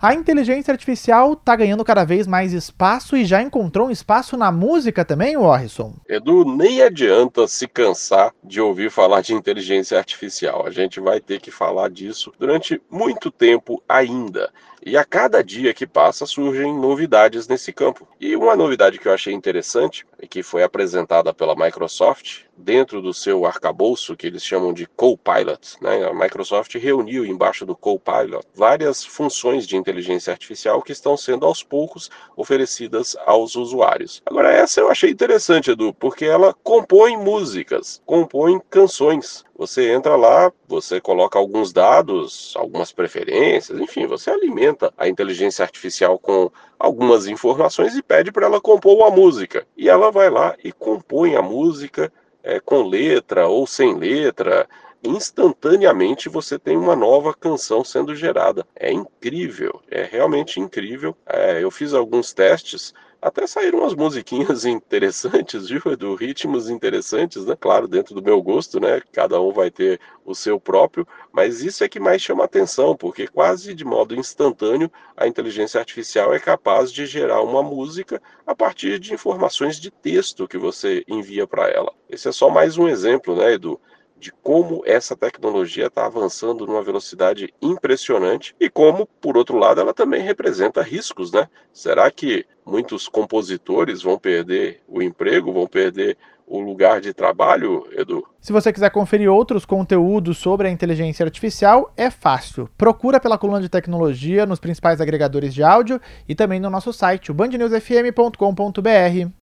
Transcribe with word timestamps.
A 0.00 0.12
inteligência 0.12 0.72
artificial 0.72 1.34
está 1.34 1.54
ganhando 1.54 1.84
cada 1.84 2.04
vez 2.04 2.26
mais 2.26 2.52
espaço 2.52 3.16
e 3.16 3.24
já 3.24 3.40
encontrou 3.40 3.86
um 3.86 3.90
espaço 3.90 4.36
na 4.36 4.50
música 4.50 5.04
também, 5.04 5.36
Warrison? 5.36 5.94
Edu, 6.08 6.44
nem 6.44 6.82
adianta 6.82 7.46
se 7.46 7.68
cansar 7.68 8.34
de 8.42 8.60
ouvir 8.60 8.90
falar 8.90 9.22
de 9.22 9.32
inteligência 9.32 9.96
artificial. 9.96 10.66
A 10.66 10.70
gente 10.70 11.00
vai 11.00 11.20
ter 11.20 11.40
que 11.40 11.50
falar 11.50 11.88
disso 11.90 12.32
durante 12.38 12.82
muito 12.90 13.30
tempo 13.30 13.82
ainda. 13.88 14.52
E 14.84 14.98
a 14.98 15.04
cada 15.04 15.42
dia 15.42 15.72
que 15.72 15.86
passa 15.86 16.26
surgem 16.26 16.76
novidades 16.78 17.48
nesse 17.48 17.72
campo. 17.72 18.06
E 18.20 18.36
uma 18.36 18.54
novidade 18.54 18.98
que 18.98 19.08
eu 19.08 19.14
achei 19.14 19.32
interessante 19.32 20.04
e 20.20 20.26
que 20.26 20.42
foi 20.42 20.62
apresentada 20.62 21.32
pela 21.32 21.56
Microsoft 21.56 22.42
dentro 22.56 23.00
do 23.00 23.12
seu 23.12 23.44
arcabouço 23.46 24.16
que 24.16 24.26
eles 24.26 24.44
chamam 24.44 24.72
de 24.72 24.86
Copilot. 24.86 25.76
Né? 25.80 26.04
A 26.04 26.14
Microsoft 26.14 26.74
reuniu 26.74 27.24
embaixo 27.24 27.66
do 27.66 27.76
Copilot 27.76 28.46
várias 28.54 29.04
funções 29.04 29.66
de 29.66 29.76
inteligência 29.76 30.32
artificial 30.32 30.82
que 30.82 30.92
estão 30.92 31.16
sendo 31.16 31.46
aos 31.46 31.62
poucos 31.62 32.10
oferecidas 32.36 33.16
aos 33.26 33.56
usuários. 33.56 34.22
Agora 34.26 34.52
essa 34.52 34.80
eu 34.80 34.90
achei 34.90 35.10
interessante, 35.10 35.70
Edu, 35.70 35.92
porque 35.94 36.24
ela 36.24 36.54
compõe 36.62 37.16
músicas, 37.16 38.02
compõe 38.06 38.60
canções. 38.70 39.44
Você 39.56 39.92
entra 39.92 40.16
lá, 40.16 40.52
você 40.66 41.00
coloca 41.00 41.38
alguns 41.38 41.72
dados, 41.72 42.54
algumas 42.56 42.90
preferências, 42.90 43.78
enfim, 43.78 44.06
você 44.06 44.30
alimenta 44.30 44.92
a 44.98 45.08
inteligência 45.08 45.62
artificial 45.62 46.18
com 46.18 46.50
algumas 46.78 47.28
informações 47.28 47.94
e 47.94 48.02
pede 48.02 48.32
para 48.32 48.46
ela 48.46 48.60
compor 48.60 48.96
uma 48.96 49.10
música. 49.10 49.66
E 49.76 49.88
ela 49.88 50.10
vai 50.10 50.28
lá 50.28 50.56
e 50.62 50.72
compõe 50.72 51.36
a 51.36 51.42
música 51.42 52.12
é, 52.44 52.60
com 52.60 52.86
letra 52.86 53.48
ou 53.48 53.66
sem 53.66 53.96
letra. 53.96 54.68
Instantaneamente 55.02 56.28
você 56.28 56.58
tem 56.58 56.76
uma 56.76 56.94
nova 56.94 57.34
canção 57.34 57.82
sendo 57.82 58.14
gerada. 58.14 58.66
É 58.76 58.92
incrível, 58.92 59.82
é 59.90 60.04
realmente 60.04 60.60
incrível. 60.60 61.16
É, 61.26 61.62
eu 61.62 61.70
fiz 61.70 61.92
alguns 61.92 62.32
testes 62.32 62.94
até 63.24 63.46
saíram 63.46 63.78
umas 63.78 63.94
musiquinhas 63.94 64.66
interessantes, 64.66 65.70
viu, 65.70 65.80
Edu? 65.86 66.14
Ritmos 66.14 66.68
interessantes, 66.68 67.46
né? 67.46 67.56
Claro, 67.58 67.88
dentro 67.88 68.14
do 68.14 68.22
meu 68.22 68.42
gosto, 68.42 68.78
né? 68.78 69.00
Cada 69.12 69.40
um 69.40 69.50
vai 69.50 69.70
ter 69.70 69.98
o 70.26 70.34
seu 70.34 70.60
próprio, 70.60 71.08
mas 71.32 71.62
isso 71.62 71.82
é 71.82 71.88
que 71.88 71.98
mais 71.98 72.20
chama 72.20 72.44
atenção, 72.44 72.94
porque 72.94 73.26
quase 73.26 73.74
de 73.74 73.82
modo 73.82 74.14
instantâneo 74.14 74.92
a 75.16 75.26
inteligência 75.26 75.80
artificial 75.80 76.34
é 76.34 76.38
capaz 76.38 76.92
de 76.92 77.06
gerar 77.06 77.40
uma 77.40 77.62
música 77.62 78.20
a 78.46 78.54
partir 78.54 78.98
de 78.98 79.14
informações 79.14 79.80
de 79.80 79.90
texto 79.90 80.46
que 80.46 80.58
você 80.58 81.02
envia 81.08 81.46
para 81.46 81.70
ela. 81.70 81.94
Esse 82.10 82.28
é 82.28 82.32
só 82.32 82.50
mais 82.50 82.76
um 82.76 82.86
exemplo, 82.86 83.34
né, 83.34 83.54
Edu? 83.54 83.80
De 84.24 84.32
como 84.42 84.82
essa 84.86 85.14
tecnologia 85.14 85.88
está 85.88 86.06
avançando 86.06 86.66
numa 86.66 86.82
velocidade 86.82 87.52
impressionante 87.60 88.56
e 88.58 88.70
como, 88.70 89.06
por 89.20 89.36
outro 89.36 89.58
lado, 89.58 89.82
ela 89.82 89.92
também 89.92 90.22
representa 90.22 90.80
riscos, 90.80 91.30
né? 91.30 91.46
Será 91.74 92.10
que 92.10 92.46
muitos 92.64 93.06
compositores 93.06 94.02
vão 94.02 94.18
perder 94.18 94.80
o 94.88 95.02
emprego, 95.02 95.52
vão 95.52 95.66
perder 95.66 96.16
o 96.46 96.58
lugar 96.58 97.02
de 97.02 97.12
trabalho, 97.12 97.86
Edu? 97.92 98.26
Se 98.40 98.50
você 98.50 98.72
quiser 98.72 98.90
conferir 98.90 99.30
outros 99.30 99.66
conteúdos 99.66 100.38
sobre 100.38 100.68
a 100.68 100.70
inteligência 100.70 101.22
artificial, 101.22 101.92
é 101.94 102.10
fácil. 102.10 102.66
Procura 102.78 103.20
pela 103.20 103.36
coluna 103.36 103.60
de 103.60 103.68
tecnologia 103.68 104.46
nos 104.46 104.58
principais 104.58 105.02
agregadores 105.02 105.52
de 105.52 105.62
áudio 105.62 106.00
e 106.26 106.34
também 106.34 106.58
no 106.58 106.70
nosso 106.70 106.94
site, 106.94 107.30
o 107.30 107.34
bandnewsfm.com.br. 107.34 109.43